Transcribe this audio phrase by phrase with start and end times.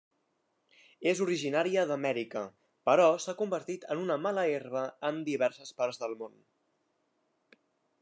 [1.11, 2.43] És originària d'Amèrica,
[2.91, 6.39] però s'ha convertit en una mala herba en diverses parts del món.